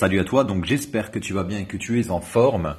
Salut 0.00 0.20
à 0.20 0.24
toi, 0.24 0.44
donc 0.44 0.64
j'espère 0.64 1.10
que 1.10 1.18
tu 1.18 1.32
vas 1.32 1.42
bien 1.42 1.58
et 1.58 1.64
que 1.64 1.76
tu 1.76 1.98
es 1.98 2.12
en 2.12 2.20
forme. 2.20 2.76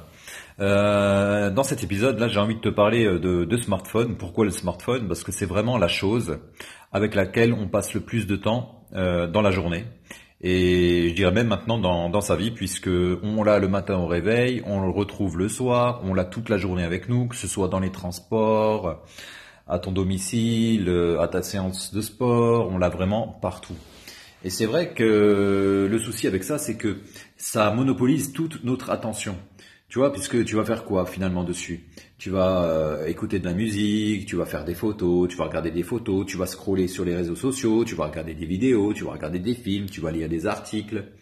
Euh, 0.58 1.50
dans 1.50 1.64
cet 1.64 1.84
épisode, 1.84 2.18
là, 2.18 2.28
j'ai 2.28 2.40
envie 2.40 2.54
de 2.54 2.62
te 2.62 2.70
parler 2.70 3.04
euh, 3.04 3.44
de, 3.44 3.56
smartphone. 3.58 4.16
Pourquoi 4.16 4.46
le 4.46 4.50
smartphone? 4.50 5.06
Parce 5.06 5.22
que 5.22 5.30
c'est 5.30 5.44
vraiment 5.44 5.76
la 5.76 5.86
chose 5.86 6.38
avec 6.92 7.14
laquelle 7.14 7.52
on 7.52 7.68
passe 7.68 7.92
le 7.92 8.00
plus 8.00 8.26
de 8.26 8.36
temps 8.36 8.86
euh, 8.94 9.26
dans 9.26 9.42
la 9.42 9.50
journée. 9.50 9.84
Et 10.40 11.10
je 11.10 11.14
dirais 11.14 11.30
même 11.30 11.48
maintenant 11.48 11.78
dans, 11.78 12.08
dans 12.08 12.22
sa 12.22 12.36
vie, 12.36 12.52
puisque 12.52 12.88
on 12.88 13.42
l'a 13.42 13.58
le 13.58 13.68
matin 13.68 13.98
au 13.98 14.06
réveil, 14.06 14.62
on 14.64 14.80
le 14.80 14.88
retrouve 14.88 15.36
le 15.36 15.50
soir, 15.50 16.00
on 16.04 16.14
l'a 16.14 16.24
toute 16.24 16.48
la 16.48 16.56
journée 16.56 16.84
avec 16.84 17.10
nous, 17.10 17.28
que 17.28 17.36
ce 17.36 17.46
soit 17.46 17.68
dans 17.68 17.80
les 17.80 17.92
transports, 17.92 19.04
à 19.68 19.78
ton 19.78 19.92
domicile, 19.92 20.90
à 21.20 21.28
ta 21.28 21.42
séance 21.42 21.92
de 21.92 22.00
sport, 22.00 22.70
on 22.70 22.78
l'a 22.78 22.88
vraiment 22.88 23.28
partout. 23.42 23.76
Et 24.42 24.50
c'est 24.50 24.66
vrai 24.66 24.94
que 24.94 25.86
le 25.90 25.98
souci 25.98 26.26
avec 26.26 26.44
ça, 26.44 26.56
c'est 26.58 26.76
que 26.76 26.98
ça 27.36 27.70
monopolise 27.72 28.32
toute 28.32 28.64
notre 28.64 28.90
attention. 28.90 29.36
Tu 29.88 29.98
vois, 29.98 30.12
puisque 30.12 30.44
tu 30.44 30.54
vas 30.54 30.64
faire 30.64 30.84
quoi 30.84 31.04
finalement 31.04 31.42
dessus? 31.42 31.84
Tu 32.16 32.30
vas 32.30 32.62
euh, 32.62 33.06
écouter 33.06 33.40
de 33.40 33.44
la 33.44 33.54
musique, 33.54 34.24
tu 34.24 34.36
vas 34.36 34.46
faire 34.46 34.64
des 34.64 34.74
photos, 34.74 35.28
tu 35.28 35.36
vas 35.36 35.44
regarder 35.44 35.72
des 35.72 35.82
photos, 35.82 36.24
tu 36.26 36.36
vas 36.36 36.46
scroller 36.46 36.86
sur 36.86 37.04
les 37.04 37.14
réseaux 37.16 37.34
sociaux, 37.34 37.84
tu 37.84 37.96
vas 37.96 38.06
regarder 38.06 38.34
des 38.34 38.46
vidéos, 38.46 38.94
tu 38.94 39.02
vas 39.02 39.12
regarder 39.12 39.40
des 39.40 39.54
films, 39.54 39.86
tu 39.86 40.00
vas 40.00 40.12
lire 40.12 40.28
des 40.28 40.46
articles. 40.46 41.12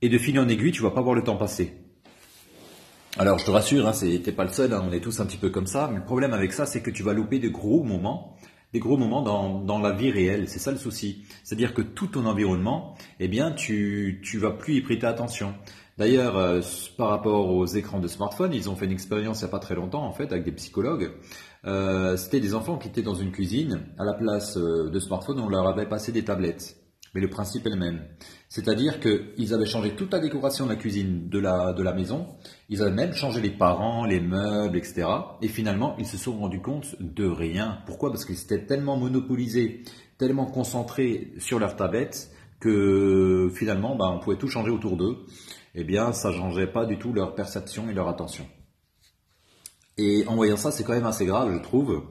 Et 0.00 0.08
de 0.08 0.16
fil 0.16 0.38
en 0.40 0.48
aiguille, 0.48 0.72
tu 0.72 0.82
vas 0.82 0.92
pas 0.92 1.02
voir 1.02 1.14
le 1.14 1.22
temps 1.22 1.36
passer. 1.36 1.74
Alors 3.16 3.38
je 3.38 3.44
te 3.44 3.50
rassure, 3.50 3.86
hein, 3.86 3.92
t'es 3.92 4.32
pas 4.32 4.44
le 4.44 4.50
seul, 4.50 4.72
hein, 4.72 4.82
on 4.88 4.92
est 4.92 5.00
tous 5.00 5.20
un 5.20 5.26
petit 5.26 5.36
peu 5.36 5.50
comme 5.50 5.66
ça, 5.66 5.88
mais 5.92 5.98
le 5.98 6.04
problème 6.04 6.32
avec 6.32 6.52
ça, 6.52 6.66
c'est 6.66 6.82
que 6.82 6.90
tu 6.90 7.04
vas 7.04 7.12
louper 7.12 7.38
de 7.38 7.48
gros 7.48 7.84
moments 7.84 8.33
des 8.74 8.80
gros 8.80 8.96
moments 8.96 9.22
dans, 9.22 9.60
dans 9.60 9.78
la 9.78 9.92
vie 9.92 10.10
réelle. 10.10 10.48
C'est 10.48 10.58
ça 10.58 10.72
le 10.72 10.76
souci. 10.76 11.24
C'est-à-dire 11.44 11.74
que 11.74 11.80
tout 11.80 12.08
ton 12.08 12.26
environnement, 12.26 12.96
eh 13.20 13.28
bien, 13.28 13.52
tu, 13.52 14.20
tu 14.24 14.36
vas 14.38 14.50
plus 14.50 14.74
y 14.74 14.80
prêter 14.80 15.06
attention. 15.06 15.54
D'ailleurs, 15.96 16.36
euh, 16.36 16.60
par 16.98 17.08
rapport 17.10 17.50
aux 17.50 17.66
écrans 17.66 18.00
de 18.00 18.08
smartphone, 18.08 18.52
ils 18.52 18.68
ont 18.68 18.74
fait 18.74 18.86
une 18.86 18.90
expérience 18.90 19.40
il 19.40 19.44
n'y 19.44 19.48
a 19.48 19.52
pas 19.52 19.60
très 19.60 19.76
longtemps, 19.76 20.04
en 20.04 20.12
fait, 20.12 20.32
avec 20.32 20.44
des 20.44 20.50
psychologues. 20.50 21.12
Euh, 21.64 22.16
C'était 22.16 22.40
des 22.40 22.56
enfants 22.56 22.76
qui 22.76 22.88
étaient 22.88 23.02
dans 23.02 23.14
une 23.14 23.30
cuisine. 23.30 23.86
À 23.96 24.04
la 24.04 24.12
place 24.12 24.56
euh, 24.56 24.90
de 24.90 24.98
smartphone, 24.98 25.38
on 25.38 25.48
leur 25.48 25.68
avait 25.68 25.86
passé 25.86 26.10
des 26.10 26.24
tablettes 26.24 26.76
mais 27.14 27.20
le 27.20 27.30
principe 27.30 27.66
est 27.66 27.70
le 27.70 27.76
même. 27.76 28.02
C'est-à-dire 28.54 29.00
qu'ils 29.00 29.52
avaient 29.52 29.66
changé 29.66 29.96
toute 29.96 30.12
la 30.12 30.20
décoration 30.20 30.66
de 30.66 30.70
la 30.70 30.76
cuisine 30.76 31.28
de 31.28 31.40
la, 31.40 31.72
de 31.72 31.82
la 31.82 31.92
maison, 31.92 32.28
ils 32.68 32.82
avaient 32.82 32.92
même 32.92 33.12
changé 33.12 33.40
les 33.40 33.50
parents, 33.50 34.04
les 34.04 34.20
meubles, 34.20 34.76
etc. 34.76 35.08
Et 35.42 35.48
finalement, 35.48 35.96
ils 35.98 36.06
se 36.06 36.16
sont 36.16 36.38
rendus 36.38 36.60
compte 36.60 36.94
de 37.00 37.26
rien. 37.26 37.78
Pourquoi? 37.84 38.10
Parce 38.12 38.24
qu'ils 38.24 38.40
étaient 38.40 38.64
tellement 38.64 38.96
monopolisés, 38.96 39.82
tellement 40.18 40.46
concentrés 40.46 41.32
sur 41.38 41.58
leur 41.58 41.74
tablette, 41.74 42.30
que 42.60 43.50
finalement, 43.52 43.96
bah, 43.96 44.12
on 44.14 44.20
pouvait 44.20 44.38
tout 44.38 44.46
changer 44.46 44.70
autour 44.70 44.96
d'eux. 44.96 45.16
Eh 45.74 45.82
bien, 45.82 46.12
ça 46.12 46.28
ne 46.30 46.36
changeait 46.36 46.68
pas 46.68 46.86
du 46.86 46.96
tout 46.96 47.12
leur 47.12 47.34
perception 47.34 47.90
et 47.90 47.92
leur 47.92 48.06
attention. 48.06 48.46
Et 49.98 50.28
en 50.28 50.36
voyant 50.36 50.56
ça, 50.56 50.70
c'est 50.70 50.84
quand 50.84 50.92
même 50.92 51.06
assez 51.06 51.26
grave, 51.26 51.52
je 51.52 51.58
trouve. 51.58 52.04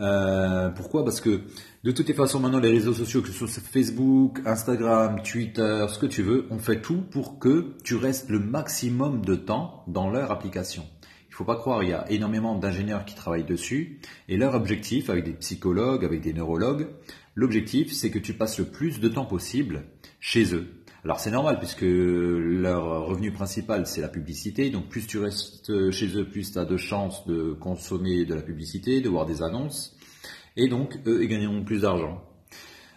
Euh, 0.00 0.70
pourquoi? 0.70 1.04
Parce 1.04 1.20
que 1.20 1.42
de 1.84 1.90
toutes 1.90 2.08
les 2.08 2.14
façons, 2.14 2.40
maintenant, 2.40 2.60
les 2.60 2.70
réseaux 2.70 2.92
sociaux, 2.92 3.22
que 3.22 3.28
ce 3.28 3.46
soit 3.46 3.48
Facebook, 3.48 4.40
Instagram, 4.44 5.22
Twitter, 5.22 5.86
ce 5.88 5.98
que 5.98 6.06
tu 6.06 6.22
veux, 6.22 6.46
on 6.50 6.58
fait 6.58 6.80
tout 6.80 7.02
pour 7.02 7.38
que 7.38 7.74
tu 7.84 7.96
restes 7.96 8.28
le 8.28 8.38
maximum 8.38 9.24
de 9.24 9.34
temps 9.34 9.84
dans 9.86 10.10
leur 10.10 10.30
application. 10.30 10.84
Il 11.28 11.34
faut 11.34 11.44
pas 11.44 11.56
croire, 11.56 11.82
il 11.84 11.90
y 11.90 11.92
a 11.92 12.10
énormément 12.10 12.56
d'ingénieurs 12.56 13.04
qui 13.04 13.14
travaillent 13.14 13.44
dessus, 13.44 14.00
et 14.28 14.36
leur 14.36 14.54
objectif, 14.54 15.08
avec 15.08 15.24
des 15.24 15.34
psychologues, 15.34 16.04
avec 16.04 16.20
des 16.20 16.32
neurologues, 16.32 16.88
l'objectif, 17.36 17.92
c'est 17.92 18.10
que 18.10 18.18
tu 18.18 18.34
passes 18.34 18.58
le 18.58 18.64
plus 18.64 18.98
de 18.98 19.08
temps 19.08 19.26
possible 19.26 19.84
chez 20.18 20.54
eux. 20.54 20.77
Alors 21.08 21.20
c'est 21.20 21.30
normal 21.30 21.58
puisque 21.58 21.86
leur 21.86 23.06
revenu 23.06 23.32
principal 23.32 23.86
c'est 23.86 24.02
la 24.02 24.08
publicité, 24.08 24.68
donc 24.68 24.90
plus 24.90 25.06
tu 25.06 25.18
restes 25.18 25.90
chez 25.90 26.14
eux, 26.18 26.28
plus 26.28 26.52
tu 26.52 26.58
as 26.58 26.66
de 26.66 26.76
chances 26.76 27.26
de 27.26 27.54
consommer 27.54 28.26
de 28.26 28.34
la 28.34 28.42
publicité, 28.42 29.00
de 29.00 29.08
voir 29.08 29.24
des 29.24 29.42
annonces, 29.42 29.96
et 30.54 30.68
donc 30.68 30.98
eux 31.06 31.22
ils 31.22 31.28
gagneront 31.28 31.64
plus 31.64 31.80
d'argent. 31.80 32.27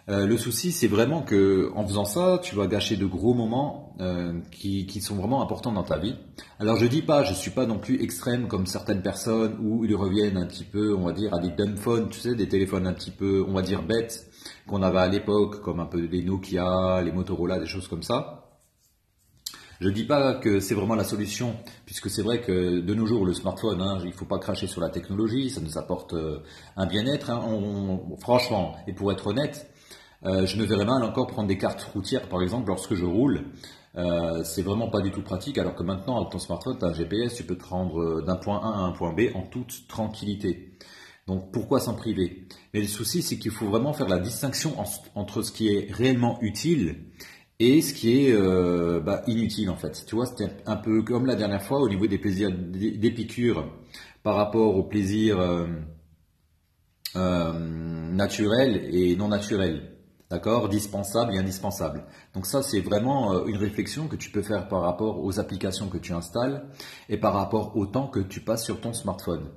Euh, 0.08 0.26
le 0.26 0.36
souci, 0.36 0.72
c'est 0.72 0.88
vraiment 0.88 1.22
que 1.22 1.70
en 1.76 1.86
faisant 1.86 2.04
ça, 2.04 2.40
tu 2.42 2.56
vas 2.56 2.66
gâcher 2.66 2.96
de 2.96 3.06
gros 3.06 3.34
moments 3.34 3.94
euh, 4.00 4.40
qui, 4.50 4.86
qui, 4.86 5.00
sont 5.00 5.14
vraiment 5.14 5.42
importants 5.42 5.70
dans 5.70 5.84
ta 5.84 5.98
vie. 5.98 6.16
Alors 6.58 6.76
je 6.76 6.86
dis 6.86 7.02
pas, 7.02 7.22
je 7.22 7.34
suis 7.34 7.52
pas 7.52 7.66
non 7.66 7.78
plus 7.78 8.02
extrême 8.02 8.48
comme 8.48 8.66
certaines 8.66 9.02
personnes 9.02 9.56
où 9.60 9.84
ils 9.84 9.94
reviennent 9.94 10.36
un 10.36 10.46
petit 10.46 10.64
peu, 10.64 10.94
on 10.96 11.04
va 11.04 11.12
dire, 11.12 11.32
à 11.32 11.38
des 11.38 11.50
dumb 11.50 11.76
phones, 11.76 12.08
tu 12.08 12.18
sais, 12.18 12.34
des 12.34 12.48
téléphones 12.48 12.88
un 12.88 12.92
petit 12.92 13.12
peu, 13.12 13.44
on 13.46 13.52
va 13.52 13.62
dire 13.62 13.82
bêtes 13.82 14.28
qu'on 14.66 14.82
avait 14.82 14.98
à 14.98 15.08
l'époque, 15.08 15.60
comme 15.60 15.78
un 15.78 15.86
peu 15.86 16.00
les 16.00 16.24
Nokia, 16.24 17.00
les 17.02 17.12
Motorola, 17.12 17.60
des 17.60 17.66
choses 17.66 17.86
comme 17.86 18.02
ça. 18.02 18.42
Je 19.80 19.88
dis 19.88 20.04
pas 20.04 20.34
que 20.34 20.60
c'est 20.60 20.74
vraiment 20.74 20.94
la 20.94 21.02
solution, 21.02 21.56
puisque 21.86 22.08
c'est 22.08 22.22
vrai 22.22 22.40
que 22.40 22.80
de 22.80 22.94
nos 22.94 23.04
jours, 23.04 23.26
le 23.26 23.34
smartphone, 23.34 23.80
hein, 23.82 23.98
il 24.04 24.12
faut 24.12 24.24
pas 24.24 24.38
cracher 24.38 24.68
sur 24.68 24.80
la 24.80 24.90
technologie, 24.90 25.50
ça 25.50 25.60
nous 25.60 25.76
apporte 25.76 26.12
euh, 26.12 26.38
un 26.76 26.86
bien-être. 26.86 27.30
Hein. 27.30 27.98
franchement, 28.20 28.76
et 28.86 28.92
pour 28.92 29.10
être 29.10 29.26
honnête, 29.26 29.71
euh, 30.24 30.46
je 30.46 30.56
me 30.56 30.64
verrais 30.64 30.84
mal 30.84 31.02
encore 31.02 31.26
prendre 31.26 31.48
des 31.48 31.58
cartes 31.58 31.82
routières, 31.82 32.28
par 32.28 32.42
exemple, 32.42 32.68
lorsque 32.68 32.94
je 32.94 33.04
roule. 33.04 33.44
Euh, 33.96 34.42
c'est 34.44 34.62
vraiment 34.62 34.88
pas 34.88 35.00
du 35.00 35.10
tout 35.10 35.22
pratique, 35.22 35.58
alors 35.58 35.74
que 35.74 35.82
maintenant, 35.82 36.16
avec 36.18 36.30
ton 36.30 36.38
smartphone, 36.38 36.78
tu 36.78 36.84
as 36.84 36.88
un 36.88 36.92
GPS, 36.94 37.34
tu 37.34 37.44
peux 37.44 37.56
te 37.56 37.64
rendre 37.64 38.22
d'un 38.22 38.36
point 38.36 38.58
A 38.58 38.68
à 38.68 38.80
un 38.80 38.92
point 38.92 39.12
B 39.12 39.22
en 39.34 39.42
toute 39.42 39.86
tranquillité. 39.88 40.72
Donc 41.26 41.52
pourquoi 41.52 41.78
s'en 41.78 41.94
priver? 41.94 42.46
Mais 42.74 42.80
le 42.80 42.86
souci, 42.86 43.22
c'est 43.22 43.38
qu'il 43.38 43.52
faut 43.52 43.66
vraiment 43.66 43.92
faire 43.92 44.08
la 44.08 44.18
distinction 44.18 44.74
entre 45.14 45.42
ce 45.42 45.52
qui 45.52 45.68
est 45.68 45.92
réellement 45.92 46.38
utile 46.40 46.96
et 47.58 47.80
ce 47.80 47.94
qui 47.94 48.26
est 48.26 48.32
euh, 48.32 49.00
bah, 49.00 49.22
inutile 49.28 49.70
en 49.70 49.76
fait. 49.76 50.04
Tu 50.06 50.16
vois, 50.16 50.26
c'était 50.26 50.50
un 50.66 50.76
peu 50.76 51.02
comme 51.02 51.26
la 51.26 51.36
dernière 51.36 51.62
fois 51.62 51.80
au 51.80 51.88
niveau 51.88 52.06
des 52.06 52.18
plaisirs 52.18 52.50
d'épicure 52.50 53.70
par 54.22 54.34
rapport 54.34 54.76
aux 54.76 54.82
plaisirs 54.82 55.38
euh, 55.38 55.66
euh, 57.14 57.52
naturels 57.52 58.88
et 58.92 59.14
non 59.14 59.28
naturels. 59.28 59.90
D'accord? 60.32 60.70
Dispensable 60.70 61.34
et 61.34 61.38
indispensable. 61.38 62.04
Donc 62.32 62.46
ça, 62.46 62.62
c'est 62.62 62.80
vraiment 62.80 63.44
une 63.44 63.58
réflexion 63.58 64.08
que 64.08 64.16
tu 64.16 64.30
peux 64.30 64.40
faire 64.40 64.66
par 64.66 64.80
rapport 64.80 65.22
aux 65.22 65.38
applications 65.38 65.88
que 65.88 65.98
tu 65.98 66.14
installes 66.14 66.64
et 67.10 67.18
par 67.18 67.34
rapport 67.34 67.76
au 67.76 67.84
temps 67.84 68.06
que 68.06 68.20
tu 68.20 68.40
passes 68.40 68.64
sur 68.64 68.80
ton 68.80 68.94
smartphone. 68.94 69.50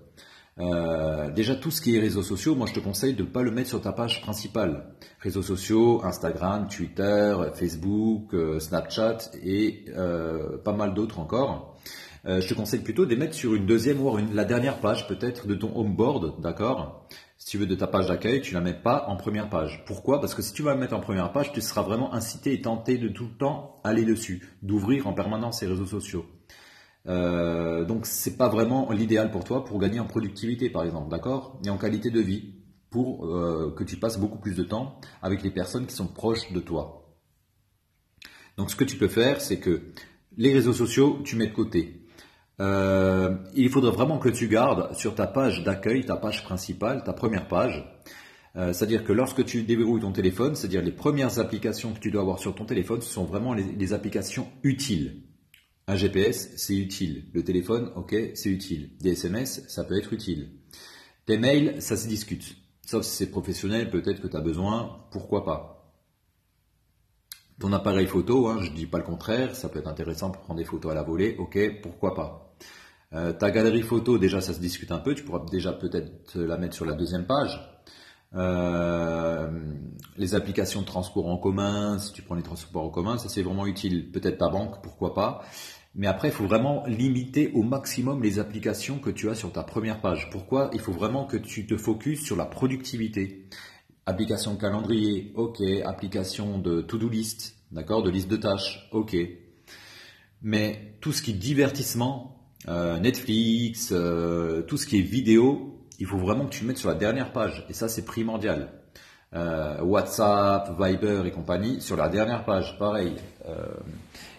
Euh, 0.59 1.31
déjà, 1.31 1.55
tout 1.55 1.71
ce 1.71 1.79
qui 1.79 1.95
est 1.95 1.99
réseaux 2.01 2.23
sociaux, 2.23 2.55
moi 2.55 2.67
je 2.67 2.73
te 2.73 2.81
conseille 2.81 3.13
de 3.13 3.23
ne 3.23 3.27
pas 3.29 3.41
le 3.41 3.51
mettre 3.51 3.69
sur 3.69 3.81
ta 3.81 3.93
page 3.93 4.21
principale. 4.21 4.95
Réseaux 5.21 5.41
sociaux, 5.41 6.01
Instagram, 6.03 6.67
Twitter, 6.67 7.37
Facebook, 7.53 8.33
euh, 8.33 8.59
Snapchat 8.59 9.31
et 9.41 9.85
euh, 9.95 10.57
pas 10.57 10.73
mal 10.73 10.93
d'autres 10.93 11.19
encore. 11.19 11.77
Je 12.25 12.47
te 12.47 12.53
conseille 12.53 12.81
plutôt 12.81 13.05
de 13.05 13.11
les 13.11 13.15
mettre 13.15 13.35
sur 13.35 13.53
une 13.53 13.65
deuxième 13.65 13.99
une, 13.99 14.33
la 14.33 14.45
dernière 14.45 14.79
page 14.79 15.07
peut-être 15.07 15.47
de 15.47 15.55
ton 15.55 15.75
home 15.75 15.95
board, 15.95 16.41
d'accord? 16.41 17.07
Si 17.37 17.51
tu 17.51 17.57
veux 17.57 17.67
de 17.67 17.75
ta 17.75 17.85
page 17.85 18.07
d'accueil, 18.07 18.41
tu 18.41 18.53
la 18.53 18.61
mets 18.61 18.73
pas 18.73 19.05
en 19.07 19.15
première 19.15 19.49
page. 19.49 19.83
Pourquoi? 19.85 20.19
Parce 20.21 20.33
que 20.33 20.41
si 20.41 20.53
tu 20.53 20.63
vas 20.63 20.71
la 20.73 20.79
mettre 20.79 20.95
en 20.95 21.01
première 21.01 21.31
page, 21.31 21.51
tu 21.51 21.61
seras 21.61 21.83
vraiment 21.83 22.13
incité 22.13 22.53
et 22.53 22.61
tenté 22.61 22.97
de 22.97 23.09
tout 23.09 23.25
le 23.25 23.37
temps 23.37 23.81
aller 23.83 24.05
dessus, 24.05 24.55
d'ouvrir 24.63 25.05
en 25.05 25.13
permanence 25.13 25.59
ces 25.59 25.67
réseaux 25.67 25.85
sociaux. 25.85 26.25
Euh, 27.07 27.85
donc 27.85 28.07
c'est 28.07 28.37
pas 28.37 28.49
vraiment 28.49 28.91
l'idéal 28.91 29.29
pour 29.29 29.43
toi 29.43 29.63
pour 29.63 29.77
gagner 29.77 29.99
en 29.99 30.07
productivité 30.07 30.71
par 30.71 30.83
exemple, 30.83 31.09
d'accord? 31.09 31.59
Et 31.63 31.69
en 31.69 31.77
qualité 31.77 32.09
de 32.09 32.21
vie 32.21 32.55
pour 32.89 33.27
euh, 33.27 33.75
que 33.77 33.83
tu 33.83 33.97
passes 33.97 34.17
beaucoup 34.17 34.39
plus 34.39 34.55
de 34.55 34.63
temps 34.63 34.99
avec 35.21 35.43
les 35.43 35.51
personnes 35.51 35.85
qui 35.85 35.93
sont 35.93 36.07
proches 36.07 36.51
de 36.51 36.59
toi. 36.59 37.15
Donc 38.57 38.71
ce 38.71 38.75
que 38.75 38.85
tu 38.85 38.97
peux 38.97 39.09
faire, 39.09 39.41
c'est 39.41 39.59
que 39.59 39.91
les 40.37 40.53
réseaux 40.53 40.73
sociaux, 40.73 41.19
tu 41.23 41.35
mets 41.35 41.47
de 41.47 41.53
côté. 41.53 42.04
Euh, 42.61 43.35
il 43.55 43.69
faudrait 43.69 43.91
vraiment 43.91 44.17
que 44.17 44.29
tu 44.29 44.47
gardes 44.47 44.95
sur 44.95 45.15
ta 45.15 45.27
page 45.27 45.63
d'accueil, 45.63 46.05
ta 46.05 46.15
page 46.15 46.43
principale, 46.43 47.03
ta 47.03 47.13
première 47.13 47.47
page. 47.47 47.85
c'est-à-dire 48.55 49.03
que 49.03 49.11
lorsque 49.11 49.43
tu 49.43 49.63
déverrouilles 49.63 49.99
ton 50.01 50.13
téléphone, 50.13 50.55
c'est-à-dire 50.55 50.81
les 50.81 50.93
premières 50.93 51.39
applications 51.39 51.93
que 51.93 51.99
tu 51.99 52.09
dois 52.09 52.21
avoir 52.21 52.39
sur 52.39 52.55
ton 52.55 52.63
téléphone, 52.63 53.01
ce 53.01 53.11
sont 53.11 53.25
vraiment 53.25 53.53
les 53.53 53.93
applications 53.93 54.47
utiles. 54.63 55.23
Un 55.87 55.95
GPS, 55.95 56.51
c'est 56.55 56.75
utile. 56.75 57.25
Le 57.33 57.43
téléphone, 57.43 57.91
ok, 57.95 58.15
c'est 58.33 58.49
utile. 58.49 58.89
Des 59.01 59.11
SMS, 59.11 59.63
ça 59.67 59.83
peut 59.83 59.97
être 59.97 60.13
utile. 60.13 60.49
Des 61.27 61.37
mails, 61.37 61.79
ça 61.79 61.95
se 61.95 62.07
discute. 62.07 62.55
Sauf 62.85 63.03
si 63.03 63.15
c'est 63.15 63.29
professionnel, 63.29 63.91
peut-être 63.91 64.21
que 64.21 64.27
tu 64.27 64.35
as 64.35 64.41
besoin, 64.41 65.05
pourquoi 65.11 65.45
pas. 65.45 65.74
Ton 67.59 67.71
appareil 67.71 68.07
photo, 68.07 68.47
hein, 68.47 68.59
je 68.61 68.71
ne 68.71 68.75
dis 68.75 68.85
pas 68.85 68.97
le 68.97 69.03
contraire, 69.03 69.55
ça 69.55 69.69
peut 69.69 69.79
être 69.79 69.87
intéressant 69.87 70.29
pour 70.29 70.41
prendre 70.41 70.59
des 70.59 70.65
photos 70.65 70.91
à 70.91 70.95
la 70.95 71.03
volée, 71.03 71.35
ok, 71.39 71.81
pourquoi 71.81 72.13
pas. 72.13 72.55
Euh, 73.13 73.31
ta 73.31 73.49
galerie 73.49 73.81
photo, 73.81 74.17
déjà 74.17 74.41
ça 74.41 74.53
se 74.53 74.59
discute 74.59 74.91
un 74.91 74.97
peu, 74.97 75.15
tu 75.15 75.23
pourras 75.23 75.45
déjà 75.49 75.71
peut-être 75.71 76.37
la 76.37 76.57
mettre 76.57 76.75
sur 76.75 76.85
la 76.85 76.93
deuxième 76.93 77.25
page. 77.25 77.59
Euh, 78.35 79.49
les 80.17 80.35
applications 80.35 80.81
de 80.81 80.85
transport 80.85 81.27
en 81.27 81.37
commun, 81.37 81.97
si 81.99 82.11
tu 82.11 82.21
prends 82.21 82.35
les 82.35 82.43
transports 82.43 82.83
en 82.83 82.89
commun, 82.89 83.17
ça 83.17 83.29
c'est 83.29 83.41
vraiment 83.41 83.65
utile. 83.65 84.11
Peut-être 84.11 84.37
ta 84.39 84.49
banque, 84.49 84.81
pourquoi 84.83 85.13
pas. 85.13 85.43
Mais 85.97 86.07
après, 86.07 86.27
il 86.27 86.33
faut 86.33 86.45
vraiment 86.45 86.83
limiter 86.87 87.51
au 87.53 87.63
maximum 87.63 88.21
les 88.21 88.37
applications 88.39 88.99
que 88.99 89.09
tu 89.09 89.29
as 89.29 89.35
sur 89.35 89.53
ta 89.53 89.63
première 89.63 90.01
page. 90.01 90.29
Pourquoi? 90.29 90.69
Il 90.73 90.81
faut 90.81 90.91
vraiment 90.91 91.25
que 91.25 91.37
tu 91.37 91.65
te 91.65 91.77
focuses 91.77 92.21
sur 92.21 92.35
la 92.35 92.45
productivité. 92.45 93.47
Application 94.07 94.55
calendrier, 94.55 95.31
ok. 95.35 95.61
Application 95.83 96.59
de 96.59 96.81
to-do 96.81 97.09
list, 97.09 97.55
d'accord, 97.71 98.03
de 98.03 98.11
liste 98.11 98.29
de 98.29 98.37
tâches, 98.37 98.87
ok. 98.91 99.15
Mais 100.43 100.95
tout 101.01 101.11
ce 101.11 101.23
qui 101.23 101.31
est 101.31 101.35
divertissement, 101.35 102.51
euh, 102.67 102.99
Netflix, 102.99 103.89
euh, 103.91 104.61
tout 104.61 104.77
ce 104.77 104.85
qui 104.85 104.99
est 104.99 105.01
vidéo, 105.01 105.81
il 105.99 106.05
faut 106.05 106.19
vraiment 106.19 106.45
que 106.45 106.51
tu 106.51 106.61
le 106.61 106.67
mettes 106.67 106.77
sur 106.77 106.89
la 106.89 106.95
dernière 106.95 107.31
page. 107.31 107.65
Et 107.67 107.73
ça, 107.73 107.87
c'est 107.87 108.05
primordial. 108.05 108.69
Euh, 109.33 109.81
WhatsApp, 109.81 110.79
Viber 110.79 111.23
et 111.25 111.31
compagnie, 111.31 111.81
sur 111.81 111.97
la 111.97 112.07
dernière 112.07 112.45
page, 112.45 112.77
pareil. 112.77 113.15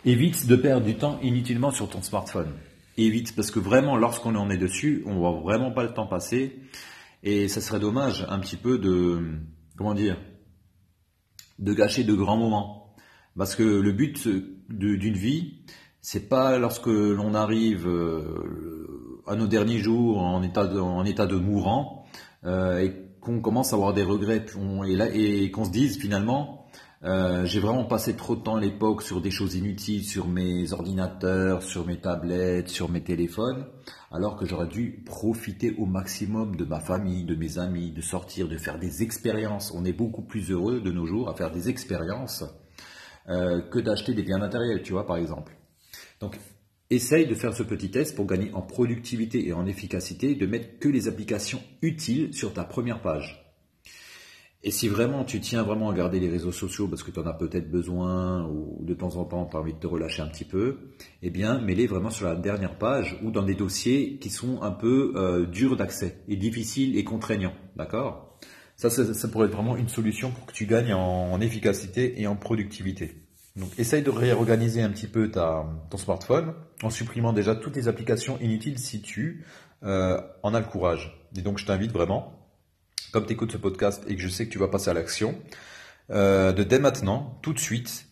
évite 0.05 0.47
de 0.47 0.55
perdre 0.55 0.87
du 0.87 0.97
temps 0.97 1.19
inutilement 1.23 1.73
sur 1.73 1.89
ton 1.89 2.03
smartphone. 2.03 2.53
Évite, 2.97 3.35
parce 3.35 3.51
que 3.51 3.59
vraiment, 3.59 3.97
lorsqu'on 3.97 4.37
en 4.37 4.49
est 4.49 4.59
dessus, 4.59 5.03
on 5.07 5.17
voit 5.17 5.41
vraiment 5.43 5.73
pas 5.73 5.83
le 5.83 5.93
temps 5.93 6.07
passer. 6.07 6.57
Et 7.25 7.49
ça 7.49 7.61
serait 7.61 7.81
dommage 7.81 8.25
un 8.29 8.39
petit 8.39 8.57
peu 8.57 8.79
de, 8.79 9.21
comment 9.77 9.95
dire, 9.95 10.19
de 11.59 11.73
gâcher 11.73 12.05
de 12.05 12.15
grands 12.15 12.37
moments. 12.37 12.95
Parce 13.37 13.55
que 13.55 13.63
le 13.63 13.93
but 13.93 14.29
d'une 14.69 15.17
vie, 15.17 15.63
c'est 16.01 16.29
pas 16.29 16.59
lorsque 16.59 16.87
l'on 16.87 17.35
arrive 17.35 17.87
euh, 17.87 19.23
à 19.27 19.35
nos 19.37 19.47
derniers 19.47 19.79
jours 19.79 20.23
en 20.23 20.43
état 20.43 20.67
de, 20.67 20.79
en 20.79 21.05
état 21.05 21.27
de 21.27 21.37
mourant 21.37 22.07
euh, 22.45 22.79
et 22.79 22.95
qu'on 23.21 23.41
commence 23.41 23.73
à 23.73 23.77
avoir 23.77 23.93
des 23.93 24.05
regrets 24.05 24.45
et 25.15 25.51
qu'on 25.51 25.65
se 25.65 25.71
dise 25.71 25.99
finalement 25.99 26.67
euh, 27.05 27.45
j'ai 27.45 27.61
vraiment 27.61 27.85
passé 27.85 28.17
trop 28.17 28.37
de 28.37 28.43
temps 28.43 28.57
à 28.57 28.61
l'époque 28.61 29.03
sur 29.03 29.21
des 29.21 29.31
choses 29.31 29.55
inutiles, 29.55 30.05
sur 30.05 30.29
mes 30.29 30.73
ordinateurs, 30.73 31.63
sur 31.63 31.87
mes 31.87 32.01
tablettes, 32.01 32.69
sur 32.69 32.89
mes 32.89 33.03
téléphones, 33.03 33.67
alors 34.11 34.37
que 34.37 34.47
j'aurais 34.47 34.67
dû 34.67 35.03
profiter 35.05 35.75
au 35.77 35.85
maximum 35.85 36.57
de 36.57 36.65
ma 36.65 36.81
famille, 36.81 37.25
de 37.25 37.35
mes 37.35 37.59
amis, 37.59 37.93
de 37.93 38.01
sortir, 38.01 38.49
de 38.49 38.57
faire 38.57 38.79
des 38.79 39.03
expériences. 39.03 39.73
On 39.73 39.85
est 39.85 39.93
beaucoup 39.93 40.23
plus 40.23 40.51
heureux 40.51 40.81
de 40.81 40.91
nos 40.91 41.05
jours 41.05 41.29
à 41.29 41.35
faire 41.35 41.51
des 41.51 41.69
expériences 41.69 42.45
euh, 43.29 43.61
que 43.61 43.79
d'acheter 43.79 44.15
des 44.15 44.23
biens 44.23 44.39
matériels, 44.39 44.83
tu 44.83 44.93
vois, 44.93 45.07
par 45.07 45.19
exemple. 45.19 45.55
Donc, 46.21 46.39
essaye 46.89 47.27
de 47.27 47.35
faire 47.35 47.55
ce 47.55 47.63
petit 47.63 47.91
test 47.91 48.17
pour 48.17 48.27
gagner 48.27 48.53
en 48.55 48.63
productivité 48.63 49.47
et 49.47 49.53
en 49.53 49.67
efficacité, 49.67 50.35
de 50.35 50.47
mettre 50.47 50.79
que 50.79 50.89
les 50.89 51.09
applications 51.09 51.63
utiles 51.83 52.33
sur 52.33 52.55
ta 52.55 52.65
première 52.65 53.03
page. 53.03 53.46
Et 54.67 54.73
si 54.73 54.89
vraiment 54.89 55.23
tu 55.23 55.39
tiens 55.39 55.63
vraiment 55.63 55.91
à 55.91 55.95
garder 55.95 56.19
les 56.19 56.29
réseaux 56.29 56.51
sociaux 56.51 56.89
parce 56.89 57.05
que 57.05 57.13
tu 57.13 57.21
en 57.21 57.27
as 57.27 57.35
peut-être 57.35 57.71
besoin 57.71 58.45
ou 58.49 58.85
de 58.85 58.95
temps 58.95 59.15
en 59.15 59.25
temps 59.25 59.47
tu 59.47 59.57
as 59.57 59.61
envie 59.61 59.75
de 59.75 59.79
te 59.79 59.87
relâcher 59.87 60.23
un 60.23 60.27
petit 60.27 60.45
peu, 60.45 60.79
eh 61.23 61.31
bien 61.31 61.61
mets-les 61.61 61.87
vraiment 61.87 62.11
sur 62.11 62.27
la 62.27 62.35
dernière 62.35 62.77
page 62.77 63.17
ou 63.23 63.31
dans 63.31 63.45
des 63.45 63.55
dossiers 63.55 64.19
qui 64.19 64.29
sont 64.29 64.63
un 64.63 64.73
peu 64.73 65.13
euh, 65.15 65.47
durs 65.47 65.77
d'accès 65.77 66.25
et 66.27 66.35
difficiles 66.35 66.99
et 66.99 67.05
contraignants. 67.05 67.55
D'accord? 67.77 68.41
Ça, 68.75 68.91
ça, 68.91 69.29
pourrait 69.29 69.47
être 69.47 69.55
vraiment 69.55 69.77
une 69.77 69.89
solution 69.89 70.33
pour 70.33 70.47
que 70.47 70.53
tu 70.53 70.67
gagnes 70.67 70.95
en, 70.95 71.41
efficacité 71.41 72.21
et 72.21 72.27
en 72.27 72.35
productivité. 72.35 73.23
Donc 73.55 73.71
essaye 73.79 74.03
de 74.03 74.11
réorganiser 74.11 74.83
un 74.83 74.91
petit 74.91 75.07
peu 75.07 75.31
ta, 75.31 75.65
ton 75.91 75.97
smartphone 75.97 76.55
en 76.83 76.91
supprimant 76.91 77.33
déjà 77.33 77.55
toutes 77.55 77.77
les 77.77 77.87
applications 77.87 78.37
inutiles 78.41 78.81
si 78.81 79.01
tu 79.01 79.45
euh, 79.85 80.21
en 80.43 80.55
as 80.55 80.59
le 80.59 80.67
courage. 80.67 81.25
Et 81.37 81.43
donc 81.43 81.59
je 81.59 81.67
t'invite 81.67 81.93
vraiment 81.93 82.46
comme 83.17 83.25
tu 83.25 83.33
écoutes 83.33 83.53
ce 83.53 83.57
podcast 83.57 84.05
et 84.09 84.15
que 84.15 84.21
je 84.21 84.29
sais 84.29 84.45
que 84.45 84.53
tu 84.53 84.59
vas 84.59 84.69
passer 84.69 84.91
à 84.91 84.93
l'action, 84.93 85.41
euh, 86.11 86.53
de 86.53 86.63
dès 86.63 86.79
maintenant, 86.79 87.39
tout 87.41 87.55
de 87.55 87.59
suite, 87.59 88.09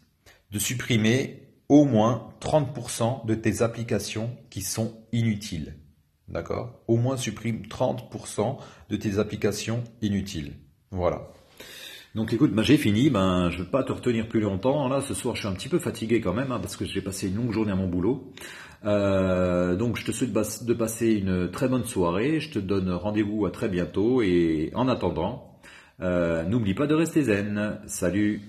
de 0.51 0.59
supprimer 0.59 1.43
au 1.69 1.85
moins 1.85 2.31
30% 2.41 3.27
de 3.27 3.35
tes 3.35 3.61
applications 3.61 4.35
qui 4.49 4.63
sont 4.63 4.97
inutiles. 5.13 5.75
D'accord? 6.29 6.81
Au 6.89 6.97
moins 6.97 7.19
supprime 7.19 7.65
30% 7.67 8.57
de 8.89 8.97
tes 8.97 9.19
applications 9.19 9.85
inutiles. 10.01 10.55
Voilà. 10.91 11.29
Donc 12.15 12.33
écoute, 12.33 12.55
ben, 12.55 12.63
j'ai 12.63 12.79
fini, 12.79 13.11
ben, 13.11 13.51
je 13.51 13.59
ne 13.59 13.65
vais 13.65 13.71
pas 13.71 13.83
te 13.83 13.93
retenir 13.93 14.27
plus 14.27 14.41
longtemps. 14.41 14.89
Là, 14.89 15.03
ce 15.03 15.13
soir, 15.13 15.35
je 15.35 15.41
suis 15.41 15.49
un 15.49 15.53
petit 15.53 15.69
peu 15.69 15.81
fatigué 15.81 16.23
quand 16.23 16.33
même, 16.33 16.51
hein, 16.51 16.61
parce 16.61 16.77
que 16.77 16.87
j'ai 16.87 17.03
passé 17.03 17.29
une 17.29 17.37
longue 17.37 17.53
journée 17.53 17.73
à 17.73 17.77
mon 17.77 17.89
boulot. 17.89 18.33
Euh, 18.85 19.77
donc 19.77 19.97
je 19.97 20.05
te 20.05 20.13
souhaite 20.13 20.33
de 20.33 20.75
passer 20.75 21.13
une 21.13 21.51
très 21.51 21.69
bonne 21.69 21.85
soirée, 21.85 22.41
je 22.41 22.51
te 22.51 22.59
donne 22.59 22.91
rendez-vous 22.91 23.47
à 23.47 23.51
très 23.51 23.69
bientôt. 23.69 24.23
Et 24.23 24.71
en 24.75 24.89
attendant, 24.89 25.59
euh, 26.01 26.45
n'oublie 26.45 26.75
pas 26.75 26.87
de 26.87 26.95
rester 26.95 27.23
zen. 27.23 27.79
Salut 27.87 28.43